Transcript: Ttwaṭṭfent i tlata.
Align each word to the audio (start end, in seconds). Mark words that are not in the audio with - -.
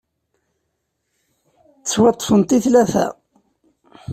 Ttwaṭṭfent 1.81 2.49
i 2.57 2.57
tlata. 2.63 3.05